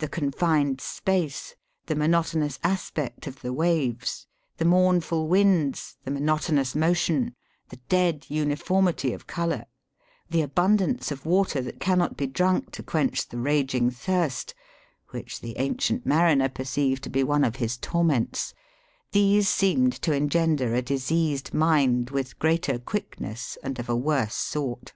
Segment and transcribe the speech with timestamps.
[0.00, 1.54] The confined space,
[1.86, 4.26] the monotonous aspect of the waves,
[4.58, 7.34] the mournful winds, the mono tonous motion,
[7.70, 9.64] the dead uniformity of colour,
[10.28, 14.52] the abundance of water that cannot be drunk to quench the raging thirst
[15.08, 18.52] (which the Ancient Mariner perceived to be one of his torments)—
[19.12, 24.92] these seem to engender a diseased mind with greater quickness and of a worse sort.